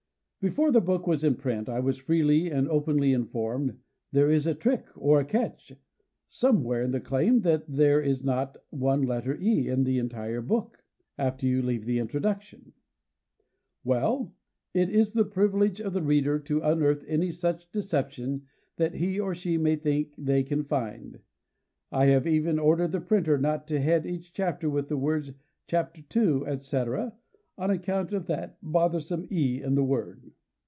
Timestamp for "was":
1.05-1.23, 1.81-1.99